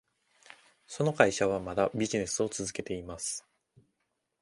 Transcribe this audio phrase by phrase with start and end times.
[0.87, 3.45] その会社はまだビジネスを続けています。